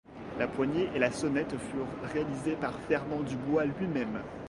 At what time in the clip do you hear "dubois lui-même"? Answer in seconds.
3.21-4.19